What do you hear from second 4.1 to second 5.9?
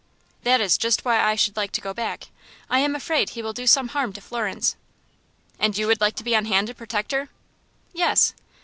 to Florence." "And you